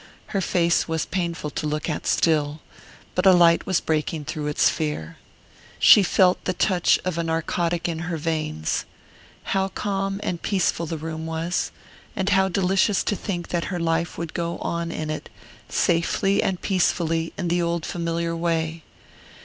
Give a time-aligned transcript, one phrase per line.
[0.33, 2.61] Her face was painful to look at still
[3.13, 5.17] but a light was breaking through its fear.
[5.77, 8.85] She felt the touch of a narcotic in her veins.
[9.43, 11.71] How calm and peaceful the room was
[12.15, 15.29] and how delicious to think that her life would go on in it,
[15.69, 18.83] safely and peacefully, in the old familiar way!